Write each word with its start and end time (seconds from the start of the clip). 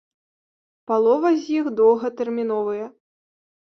Палова 0.93 1.33
з 1.43 1.61
іх 1.61 1.71
доўгатэрміновыя. 1.83 2.85